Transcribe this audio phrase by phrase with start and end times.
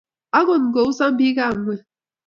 [0.37, 1.83] Agot ngo usa bikab ngony